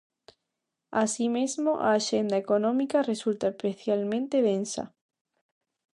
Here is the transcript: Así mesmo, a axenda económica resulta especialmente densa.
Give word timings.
Así 1.03 1.25
mesmo, 1.37 1.71
a 1.87 1.89
axenda 1.99 2.37
económica 2.43 3.07
resulta 3.11 3.45
especialmente 3.53 4.35
densa. 4.49 4.83